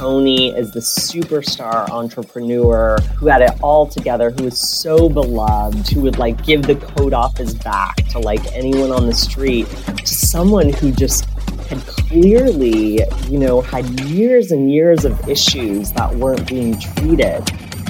[0.00, 6.00] Tony is the superstar entrepreneur who had it all together, who was so beloved, who
[6.00, 10.06] would like give the coat off his back to like anyone on the street, to
[10.06, 11.26] someone who just
[11.68, 17.42] had clearly, you know, had years and years of issues that weren't being treated.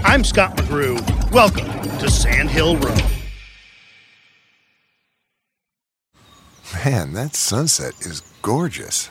[0.03, 0.99] I'm Scott McGrew.
[1.31, 1.68] Welcome
[2.00, 3.04] to Sand Hill Road.
[6.85, 9.11] Man, that sunset is gorgeous.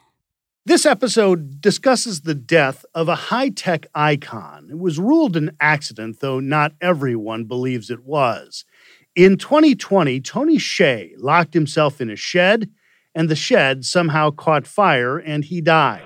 [0.63, 4.67] This episode discusses the death of a high tech icon.
[4.69, 8.63] It was ruled an accident, though not everyone believes it was.
[9.15, 12.69] In 2020, Tony Hsieh locked himself in a shed,
[13.15, 16.03] and the shed somehow caught fire and he died.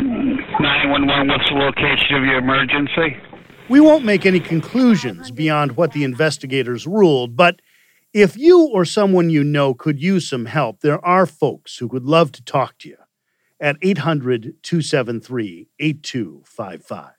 [0.00, 3.16] 911, what's the location of your emergency?
[3.68, 7.60] We won't make any conclusions beyond what the investigators ruled, but
[8.12, 12.04] if you or someone you know could use some help, there are folks who would
[12.04, 12.98] love to talk to you
[13.62, 17.12] at 800 273 8255.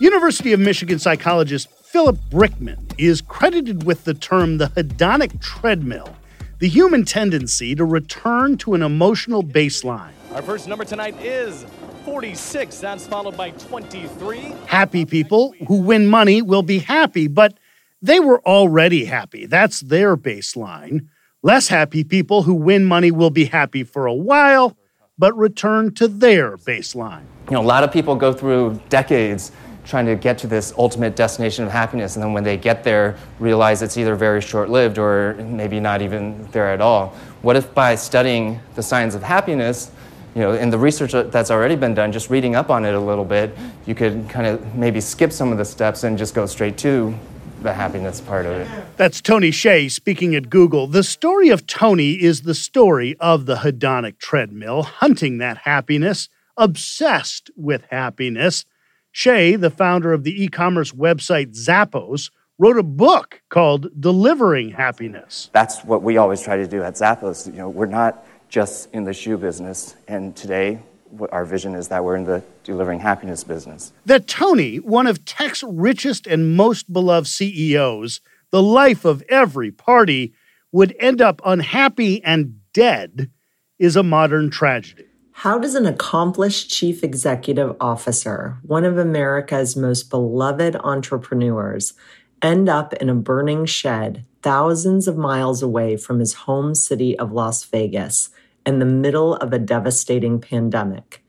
[0.00, 6.16] University of Michigan psychologist Philip Brickman is credited with the term the hedonic treadmill,
[6.58, 10.10] the human tendency to return to an emotional baseline.
[10.34, 11.64] Our first number tonight is
[12.04, 12.80] 46.
[12.80, 14.54] That's followed by 23.
[14.66, 17.56] Happy people who win money will be happy, but
[18.02, 19.46] they were already happy.
[19.46, 21.06] That's their baseline.
[21.42, 24.76] Less happy people who win money will be happy for a while,
[25.16, 27.22] but return to their baseline.
[27.48, 29.52] You know, a lot of people go through decades
[29.84, 33.16] trying to get to this ultimate destination of happiness, and then when they get there,
[33.40, 37.08] realize it's either very short lived or maybe not even there at all.
[37.42, 39.90] What if by studying the science of happiness,
[40.36, 43.00] you know, in the research that's already been done, just reading up on it a
[43.00, 46.46] little bit, you could kind of maybe skip some of the steps and just go
[46.46, 47.12] straight to
[47.62, 48.68] the happiness part of it.
[48.96, 50.86] That's Tony Hsieh speaking at Google.
[50.86, 57.50] The story of Tony is the story of the hedonic treadmill, hunting that happiness, obsessed
[57.56, 58.64] with happiness.
[59.14, 65.50] Hsieh, the founder of the e commerce website Zappos, wrote a book called Delivering Happiness.
[65.52, 67.46] That's what we always try to do at Zappos.
[67.46, 70.80] You know, we're not just in the shoe business, and today
[71.30, 73.92] our vision is that we're in the delivering happiness business.
[74.06, 80.32] That Tony, one of tech's richest and most beloved CEOs, the life of every party,
[80.70, 83.30] would end up unhappy and dead
[83.78, 85.04] is a modern tragedy.
[85.32, 91.94] How does an accomplished chief executive officer, one of America's most beloved entrepreneurs,
[92.42, 97.32] end up in a burning shed thousands of miles away from his home city of
[97.32, 98.30] Las Vegas
[98.64, 101.24] in the middle of a devastating pandemic?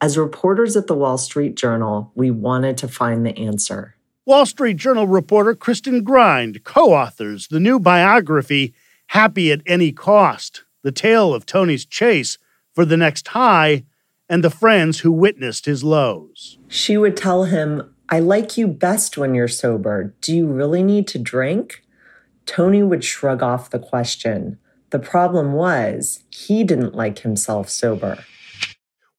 [0.00, 3.96] As reporters at the Wall Street Journal, we wanted to find the answer.
[4.26, 8.74] Wall Street Journal reporter Kirsten Grind co authors the new biography,
[9.06, 12.38] Happy at Any Cost, the tale of Tony's chase
[12.74, 13.84] for the next high
[14.28, 16.58] and the friends who witnessed his lows.
[16.68, 20.14] She would tell him, I like you best when you're sober.
[20.20, 21.82] Do you really need to drink?
[22.46, 24.58] Tony would shrug off the question.
[24.92, 28.22] The problem was he didn't like himself sober.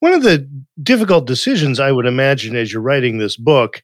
[0.01, 0.47] One of the
[0.83, 3.81] difficult decisions I would imagine as you're writing this book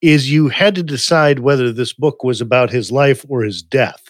[0.00, 4.00] is you had to decide whether this book was about his life or his death.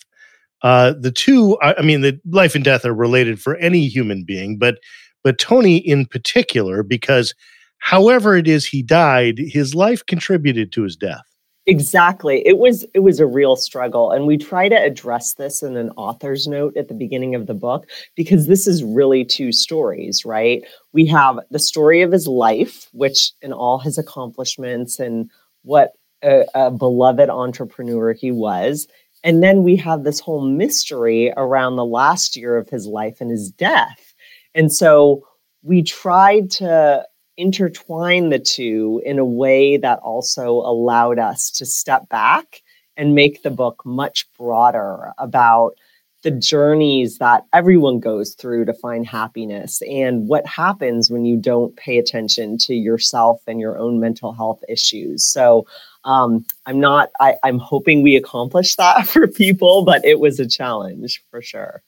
[0.63, 4.59] Uh, the two, I mean, the life and death are related for any human being,
[4.59, 4.79] but
[5.23, 7.35] but Tony in particular, because
[7.79, 11.25] however it is he died, his life contributed to his death.
[11.67, 12.47] Exactly.
[12.47, 15.91] It was it was a real struggle and we try to address this in an
[15.97, 20.63] author's note at the beginning of the book because this is really two stories, right?
[20.93, 25.31] We have the story of his life, which in all his accomplishments and
[25.63, 28.87] what a, a beloved entrepreneur he was,
[29.23, 33.31] and then we have this whole mystery around the last year of his life and
[33.31, 34.15] his death.
[34.55, 35.27] And so
[35.63, 37.07] we tried to
[37.37, 42.63] intertwine the two in a way that also allowed us to step back
[42.97, 45.75] and make the book much broader about
[46.23, 51.77] the journeys that everyone goes through to find happiness and what happens when you don't
[51.77, 55.23] pay attention to yourself and your own mental health issues.
[55.23, 55.67] So
[56.05, 60.49] um, I'm not, I, I'm hoping we accomplish that for people, but it was a
[60.49, 61.83] challenge for sure.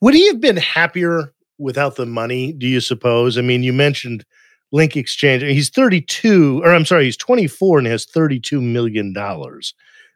[0.00, 3.36] Would he have been happier without the money, do you suppose?
[3.36, 4.24] I mean, you mentioned
[4.74, 5.44] Link Exchange.
[5.44, 9.72] He's 32, or I'm sorry, he's 24 and has 32 million dollars.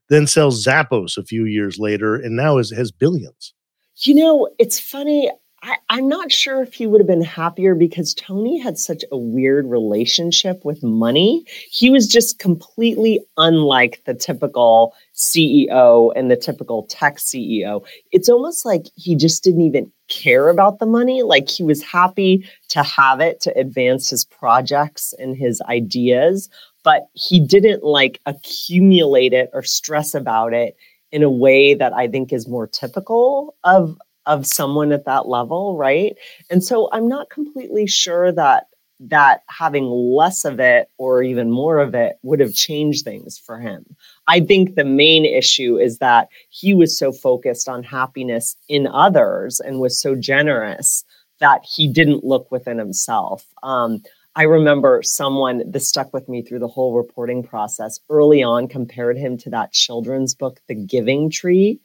[0.09, 3.55] Then sells Zappos a few years later, and now is, has billions.
[3.99, 5.31] You know, it's funny.
[5.63, 9.17] I, am not sure if he would have been happier because Tony had such a
[9.17, 11.45] weird relationship with money.
[11.71, 17.85] He was just completely unlike the typical CEO and the typical tech CEO.
[18.13, 21.23] It's almost like he just didn't even care about the money.
[21.23, 26.49] Like he was happy to have it to advance his projects and his ideas,
[26.85, 30.77] but he didn't like accumulate it or stress about it
[31.11, 33.99] in a way that I think is more typical of
[34.29, 36.17] of someone at that level, right?
[36.51, 38.69] And so I'm not completely sure that
[39.01, 43.59] that having less of it or even more of it would have changed things for
[43.59, 43.85] him.
[44.27, 49.61] I think the main issue is that he was so focused on happiness in others
[49.61, 51.05] and was so generous
[51.39, 53.47] that he didn't look within himself.
[53.63, 54.03] Um,
[54.35, 59.17] I remember someone, this stuck with me through the whole reporting process, early on compared
[59.17, 61.81] him to that children's book, The Giving Tree,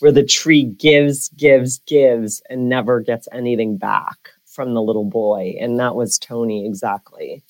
[0.00, 5.54] where the tree gives, gives, gives, and never gets anything back from the little boy.
[5.60, 7.42] And that was Tony exactly.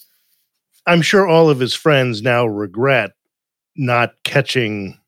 [0.86, 3.12] I'm sure all of his friends now regret
[3.76, 4.98] not catching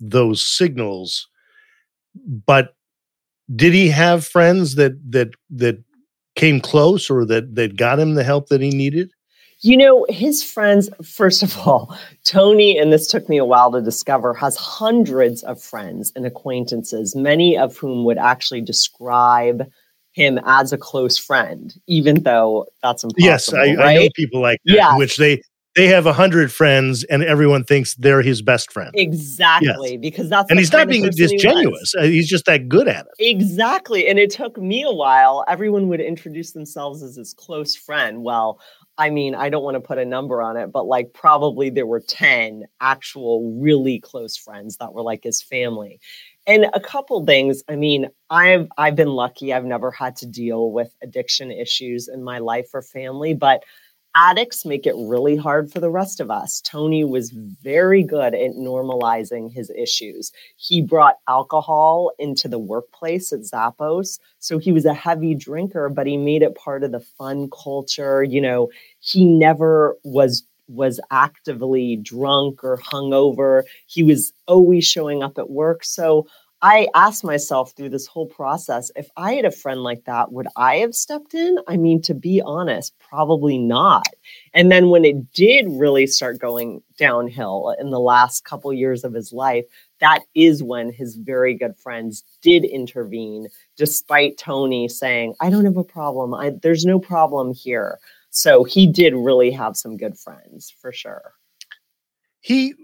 [0.00, 1.28] those signals.
[2.14, 2.74] But
[3.54, 5.82] did he have friends that that that
[6.36, 9.12] came close or that that got him the help that he needed?
[9.64, 13.80] You know, his friends, first of all, Tony, and this took me a while to
[13.80, 19.66] discover, has hundreds of friends and acquaintances, many of whom would actually describe
[20.12, 23.26] him as a close friend, even though that's impossible.
[23.26, 23.78] Yes, I, right?
[23.78, 25.40] I know people like that, which they
[25.76, 28.90] they have a hundred friends and everyone thinks they're his best friend.
[28.94, 30.00] Exactly, yes.
[30.00, 31.92] because that's and he's not being disingenuous.
[31.92, 33.30] He uh, he's just that good at it.
[33.30, 35.44] Exactly, and it took me a while.
[35.48, 38.22] Everyone would introduce themselves as his close friend.
[38.22, 38.60] Well,
[38.96, 41.86] I mean, I don't want to put a number on it, but like probably there
[41.86, 46.00] were ten actual really close friends that were like his family.
[46.46, 47.62] And a couple things.
[47.68, 49.52] I mean, I've I've been lucky.
[49.52, 53.64] I've never had to deal with addiction issues in my life or family, but
[54.14, 56.60] addicts make it really hard for the rest of us.
[56.60, 60.32] Tony was very good at normalizing his issues.
[60.56, 64.18] He brought alcohol into the workplace at Zappos.
[64.38, 68.22] So he was a heavy drinker, but he made it part of the fun culture.
[68.22, 68.70] You know,
[69.00, 73.64] he never was was actively drunk or hungover.
[73.86, 75.84] He was always showing up at work.
[75.84, 76.26] So
[76.64, 80.46] I asked myself through this whole process if I had a friend like that, would
[80.56, 81.58] I have stepped in?
[81.68, 84.06] I mean, to be honest, probably not.
[84.54, 89.12] And then when it did really start going downhill in the last couple years of
[89.12, 89.66] his life,
[90.00, 95.76] that is when his very good friends did intervene, despite Tony saying, I don't have
[95.76, 96.32] a problem.
[96.32, 97.98] I, there's no problem here.
[98.30, 101.34] So he did really have some good friends for sure.
[102.40, 102.74] He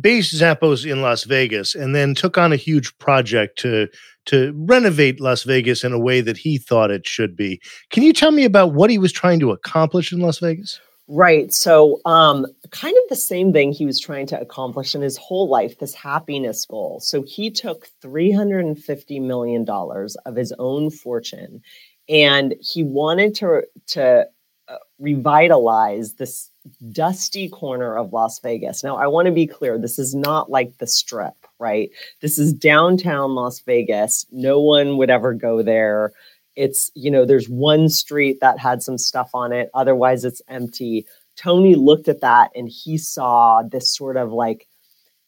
[0.00, 3.88] based Zappos in Las Vegas and then took on a huge project to
[4.26, 7.60] to renovate Las Vegas in a way that he thought it should be.
[7.90, 10.78] Can you tell me about what he was trying to accomplish in Las Vegas?
[11.12, 11.52] Right.
[11.52, 15.48] So, um, kind of the same thing he was trying to accomplish in his whole
[15.48, 17.00] life, this happiness goal.
[17.00, 21.62] So, he took $350 million of his own fortune
[22.08, 24.26] and he wanted to, to
[24.68, 26.49] uh, revitalize this
[26.92, 28.84] dusty corner of Las Vegas.
[28.84, 31.90] Now, I want to be clear this is not like the strip, right?
[32.20, 34.26] This is downtown Las Vegas.
[34.30, 36.12] No one would ever go there.
[36.56, 41.06] It's, you know, there's one street that had some stuff on it, otherwise, it's empty.
[41.36, 44.66] Tony looked at that and he saw this sort of like,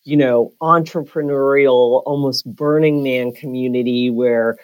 [0.05, 4.59] you know, entrepreneurial, almost burning man community where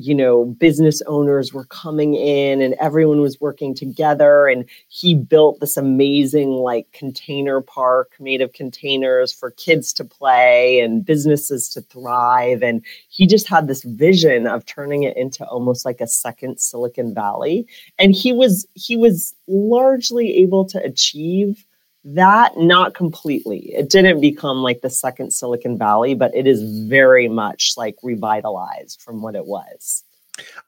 [0.00, 4.46] you know, business owners were coming in and everyone was working together.
[4.46, 10.80] And he built this amazing, like, container park made of containers for kids to play
[10.80, 12.62] and businesses to thrive.
[12.62, 17.14] And he just had this vision of turning it into almost like a second Silicon
[17.14, 17.66] Valley.
[17.98, 21.66] And he was, he was largely able to achieve
[22.04, 27.28] that not completely it didn't become like the second silicon valley but it is very
[27.28, 30.02] much like revitalized from what it was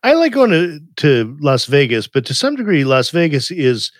[0.02, 3.92] i like going to, to las vegas but to some degree las vegas is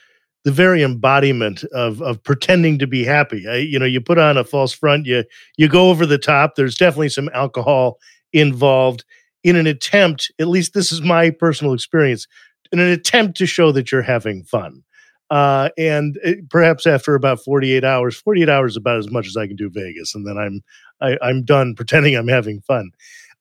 [0.45, 3.47] the very embodiment of of pretending to be happy.
[3.49, 5.25] I, you know, you put on a false front, you
[5.57, 6.55] you go over the top.
[6.55, 7.99] There's definitely some alcohol
[8.33, 9.05] involved
[9.45, 10.31] in an attempt.
[10.39, 12.27] At least this is my personal experience.
[12.73, 14.83] In an attempt to show that you're having fun.
[15.33, 19.47] Uh, and it, perhaps after about 48 hours, 48 hours about as much as I
[19.47, 20.61] can do Vegas, and then I'm
[21.01, 22.91] I, am i am done pretending I'm having fun.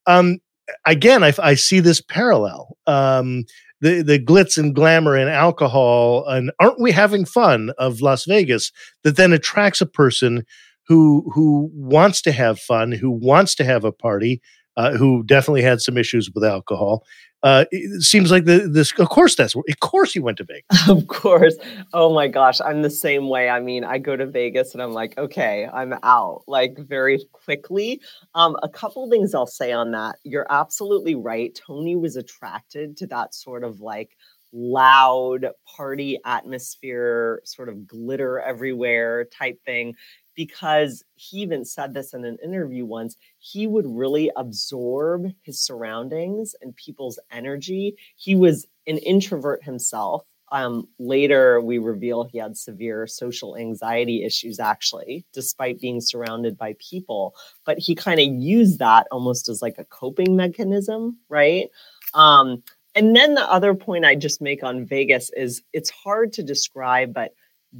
[0.06, 0.38] Um,
[0.86, 2.78] again, I, I see this parallel.
[2.86, 3.44] Um,
[3.82, 8.72] the the glitz and glamour and alcohol and aren't we having fun of Las Vegas
[9.04, 10.46] that then attracts a person
[10.86, 14.40] who who wants to have fun, who wants to have a party,
[14.78, 17.04] uh, who definitely had some issues with alcohol,
[17.42, 18.92] uh, it seems like the this.
[18.98, 20.88] Of course, that's of course you went to Vegas.
[20.88, 21.56] Of course.
[21.92, 23.48] Oh my gosh, I'm the same way.
[23.48, 28.00] I mean, I go to Vegas and I'm like, okay, I'm out like very quickly.
[28.34, 30.16] Um, a couple things I'll say on that.
[30.24, 31.58] You're absolutely right.
[31.66, 34.16] Tony was attracted to that sort of like
[34.52, 35.46] loud
[35.76, 39.94] party atmosphere, sort of glitter everywhere type thing
[40.34, 46.54] because he even said this in an interview once he would really absorb his surroundings
[46.60, 47.96] and people's energy.
[48.16, 50.24] He was an introvert himself.
[50.50, 56.74] Um, later we reveal he had severe social anxiety issues actually despite being surrounded by
[56.78, 57.34] people.
[57.64, 61.68] But he kind of used that almost as like a coping mechanism right?
[62.12, 62.62] Um,
[62.94, 67.14] and then the other point i just make on vegas is it's hard to describe
[67.14, 67.32] but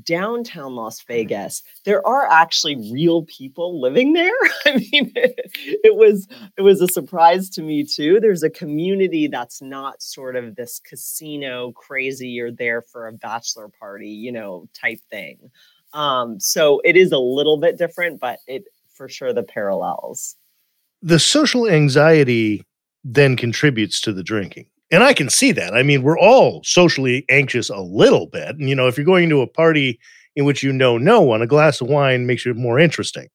[0.02, 4.32] downtown Las Vegas, there are actually real people living there.
[4.66, 5.50] I mean, it,
[5.84, 8.20] it, was it was a surprise to me too.
[8.20, 13.68] There's a community that's not sort of this casino crazy you're there for a bachelor
[13.68, 15.50] party, you know, type thing.
[15.92, 20.36] Um, so it is a little bit different, but it for sure the parallels.
[21.02, 22.64] The social anxiety
[23.04, 25.74] then contributes to the drinking and I can see that.
[25.74, 28.56] I mean, we're all socially anxious a little bit.
[28.56, 29.98] And, you know, if you're going to a party
[30.36, 33.28] in which you know no one, a glass of wine makes it more interesting.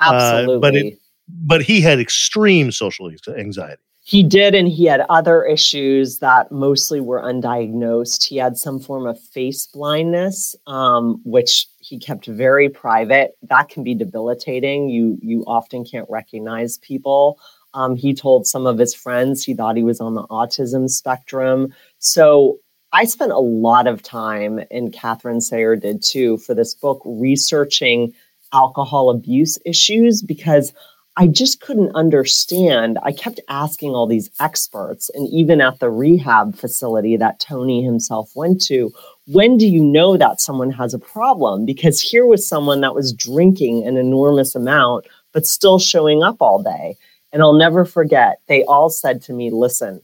[0.00, 0.54] Absolutely.
[0.54, 3.82] Uh, but it, but he had extreme social anxiety.
[4.04, 8.24] He did, and he had other issues that mostly were undiagnosed.
[8.24, 13.36] He had some form of face blindness, um, which he kept very private.
[13.42, 14.88] That can be debilitating.
[14.88, 17.38] You you often can't recognize people.
[17.74, 21.74] Um, he told some of his friends he thought he was on the autism spectrum.
[21.98, 22.58] So
[22.92, 28.12] I spent a lot of time, and Katherine Sayre did too, for this book researching
[28.52, 30.74] alcohol abuse issues because
[31.16, 32.98] I just couldn't understand.
[33.02, 38.30] I kept asking all these experts, and even at the rehab facility that Tony himself
[38.34, 38.92] went to,
[39.26, 41.66] when do you know that someone has a problem?
[41.66, 46.62] Because here was someone that was drinking an enormous amount, but still showing up all
[46.62, 46.96] day.
[47.32, 50.02] And I'll never forget, they all said to me, listen,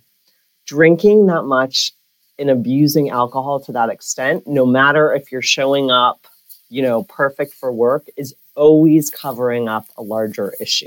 [0.66, 1.92] drinking that much
[2.38, 6.26] and abusing alcohol to that extent, no matter if you're showing up,
[6.68, 10.86] you know, perfect for work, is always covering up a larger issue.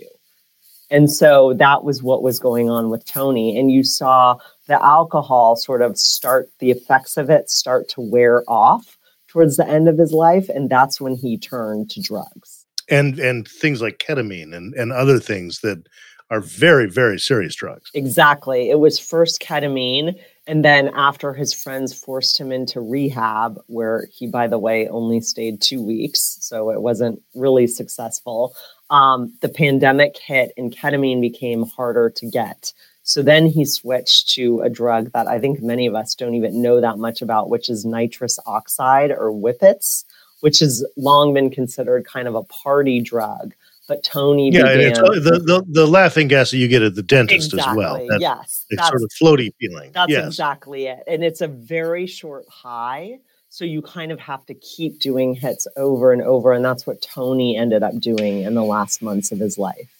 [0.89, 3.57] And so that was what was going on with Tony.
[3.57, 8.43] And you saw the alcohol sort of start, the effects of it start to wear
[8.47, 10.49] off towards the end of his life.
[10.49, 12.65] And that's when he turned to drugs.
[12.89, 15.87] And and things like ketamine and, and other things that
[16.31, 17.91] are very, very serious drugs.
[17.93, 18.69] Exactly.
[18.69, 20.17] It was first ketamine.
[20.47, 25.19] And then after his friends forced him into rehab, where he, by the way, only
[25.19, 28.55] stayed two weeks, so it wasn't really successful,
[28.89, 32.73] um, the pandemic hit and ketamine became harder to get.
[33.03, 36.61] So then he switched to a drug that I think many of us don't even
[36.61, 40.05] know that much about, which is nitrous oxide or whippets,
[40.39, 43.53] which has long been considered kind of a party drug
[43.91, 46.81] but Tony yeah, began, and it's uh, the, the, the laughing gas that you get
[46.81, 48.07] at the dentist exactly, as well.
[48.07, 49.91] That, yes, it's sort of floaty feeling.
[49.91, 50.27] That's yes.
[50.27, 53.19] exactly it, and it's a very short high.
[53.49, 57.01] So you kind of have to keep doing hits over and over, and that's what
[57.01, 59.91] Tony ended up doing in the last months of his life.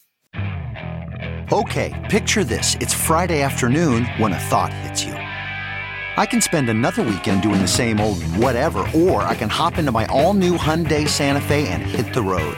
[1.51, 5.15] Okay, picture this: it's Friday afternoon when a thought hits you.
[5.15, 9.91] I can spend another weekend doing the same old whatever, or I can hop into
[9.91, 12.57] my all-new Hyundai Santa Fe and hit the road.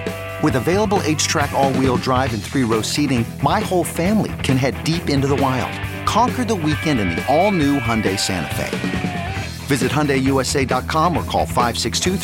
[0.43, 5.27] With available HTRAC all-wheel drive and three-row seating, my whole family can head deep into
[5.27, 5.71] the wild.
[6.07, 9.35] Conquer the weekend in the all-new Hyundai Santa Fe.
[9.67, 12.17] Visit HyundaiUSA.com or call 562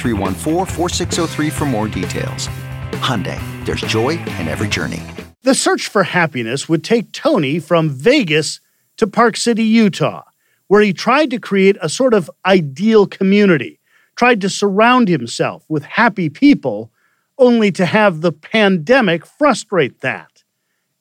[1.51, 2.47] for more details.
[2.93, 5.03] Hyundai, there's joy in every journey.
[5.43, 8.61] The search for happiness would take Tony from Vegas
[8.97, 10.23] to Park City, Utah,
[10.67, 13.79] where he tried to create a sort of ideal community,
[14.15, 16.91] tried to surround himself with happy people,
[17.37, 20.43] only to have the pandemic frustrate that.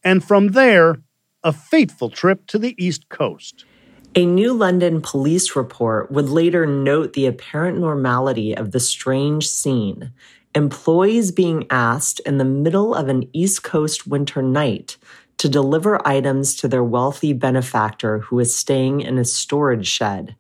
[0.05, 0.97] And from there,
[1.43, 3.65] a fateful trip to the East Coast.
[4.15, 10.13] A New London police report would later note the apparent normality of the strange scene.
[10.55, 14.97] Employees being asked in the middle of an East Coast winter night
[15.37, 20.35] to deliver items to their wealthy benefactor who is staying in a storage shed.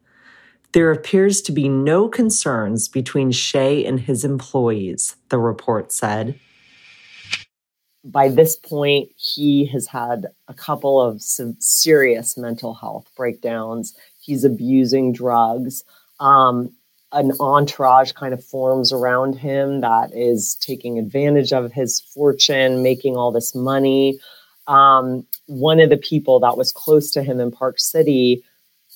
[0.73, 6.38] There appears to be no concerns between Hsieh and his employees, the report said
[8.06, 13.96] by this point, he has had a couple of serious mental health breakdowns.
[14.20, 15.82] He's abusing drugs.
[16.20, 16.73] Um,
[17.12, 23.16] an entourage kind of forms around him that is taking advantage of his fortune, making
[23.16, 24.18] all this money.
[24.66, 28.44] Um, one of the people that was close to him in Park City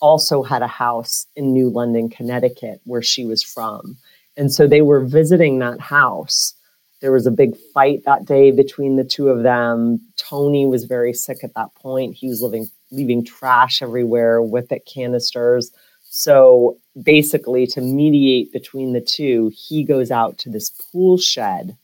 [0.00, 3.96] also had a house in New London, Connecticut, where she was from.
[4.36, 6.54] And so they were visiting that house
[7.00, 10.00] there was a big fight that day between the two of them.
[10.16, 12.14] Tony was very sick at that point.
[12.14, 15.70] He was living, leaving trash everywhere, whippet canisters.
[16.10, 21.76] So basically, to mediate between the two, he goes out to this pool shed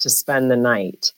[0.00, 1.12] to spend the night.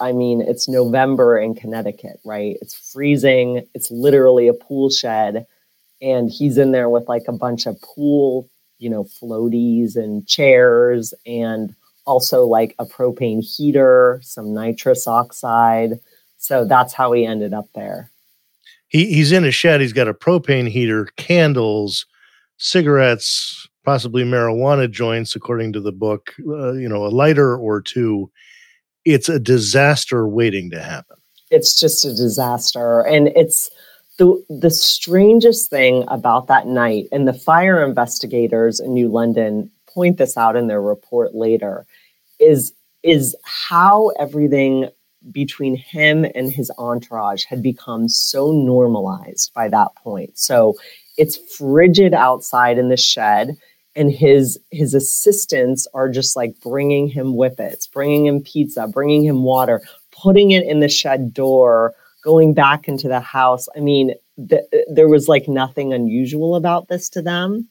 [0.00, 2.56] I mean, it's November in Connecticut, right?
[2.62, 3.66] It's freezing.
[3.74, 5.46] It's literally a pool shed.
[6.00, 11.14] And he's in there with like a bunch of pool, you know, floaties and chairs
[11.24, 11.74] and
[12.06, 15.98] also like a propane heater, some nitrous oxide.
[16.38, 18.10] So that's how he ended up there.
[18.88, 19.80] He, he's in a shed.
[19.80, 22.06] He's got a propane heater, candles,
[22.58, 28.30] cigarettes, possibly marijuana joints, according to the book, uh, you know, a lighter or two.
[29.04, 31.16] It's a disaster waiting to happen.
[31.50, 33.02] It's just a disaster.
[33.02, 33.70] And it's
[34.18, 40.18] the, the strangest thing about that night, and the fire investigators in New London point
[40.18, 41.86] this out in their report later,
[42.38, 44.88] is is how everything
[45.30, 50.36] between him and his entourage had become so normalized by that point.
[50.36, 50.74] So
[51.16, 53.56] it's frigid outside in the shed
[53.96, 59.42] and his his assistants are just like bringing him whippets, bringing him pizza, bringing him
[59.42, 59.80] water,
[60.12, 61.94] putting it in the shed door,
[62.26, 63.68] going back into the house.
[63.76, 64.12] I mean,
[64.48, 67.68] th- there was like nothing unusual about this to them.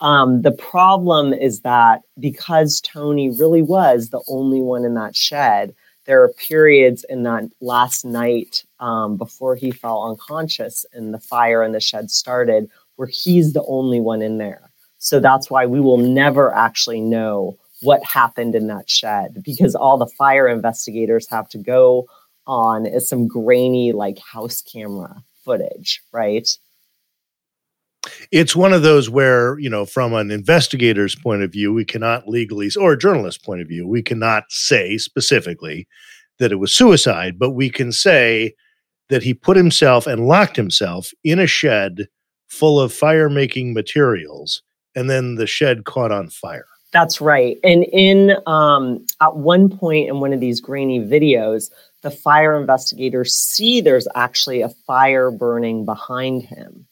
[0.00, 5.74] Um, the problem is that because Tony really was the only one in that shed,
[6.06, 11.62] there are periods in that last night um, before he fell unconscious and the fire
[11.64, 14.70] in the shed started where he's the only one in there.
[14.98, 19.98] So that's why we will never actually know what happened in that shed because all
[19.98, 22.06] the fire investigators have to go
[22.50, 26.48] on is some grainy, like house camera footage, right?
[28.32, 32.26] it's one of those where you know from an investigator's point of view we cannot
[32.28, 35.86] legally or a journalist's point of view we cannot say specifically
[36.38, 38.54] that it was suicide but we can say
[39.08, 42.08] that he put himself and locked himself in a shed
[42.48, 44.62] full of fire making materials
[44.94, 50.08] and then the shed caught on fire that's right and in um, at one point
[50.08, 51.70] in one of these grainy videos
[52.02, 56.86] the fire investigators see there's actually a fire burning behind him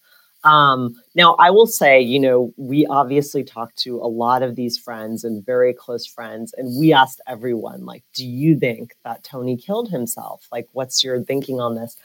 [0.45, 4.79] um, now, I will say, you know, we obviously talked to a lot of these
[4.79, 9.57] friends and very close friends, and we asked everyone, like, do you think that Tony
[9.57, 10.47] killed himself?
[10.53, 11.97] Like, what's your thinking on this?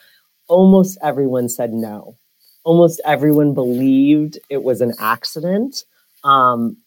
[0.47, 2.17] Almost everyone said no.
[2.63, 5.83] Almost everyone believed it was an accident.
[6.23, 6.77] Um,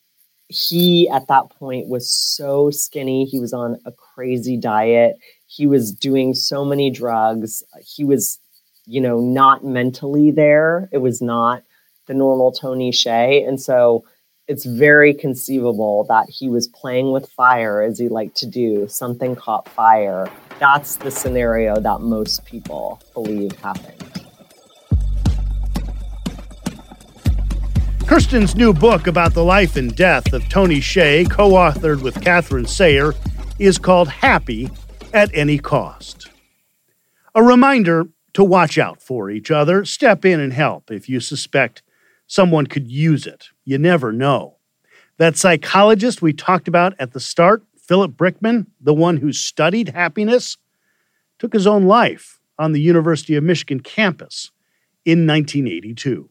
[0.48, 3.24] he, at that point, was so skinny.
[3.24, 5.16] He was on a crazy diet.
[5.46, 7.62] He was doing so many drugs.
[7.84, 8.38] He was
[8.86, 10.88] you know, not mentally there.
[10.92, 11.62] It was not
[12.06, 13.46] the normal Tony Hsieh.
[13.46, 14.04] And so
[14.46, 18.86] it's very conceivable that he was playing with fire as he liked to do.
[18.86, 20.30] Something caught fire.
[20.60, 24.15] That's the scenario that most people believe happened.
[28.06, 32.64] Kirsten's new book about the life and death of Tony Hsieh, co authored with Katherine
[32.64, 33.14] Sayre,
[33.58, 34.70] is called Happy
[35.12, 36.28] at Any Cost.
[37.34, 41.82] A reminder to watch out for each other, step in and help if you suspect
[42.28, 43.48] someone could use it.
[43.64, 44.58] You never know.
[45.16, 50.58] That psychologist we talked about at the start, Philip Brickman, the one who studied happiness,
[51.40, 54.52] took his own life on the University of Michigan campus
[55.04, 56.30] in 1982.